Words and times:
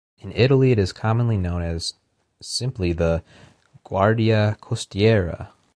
In 0.17 0.31
Italy, 0.31 0.71
it 0.71 0.79
is 0.79 0.93
commonly 0.93 1.37
known 1.37 1.61
as 1.61 1.93
simply 2.41 2.91
the 2.91 3.21
"Guardia 3.83 4.57
costiera". 4.59 5.49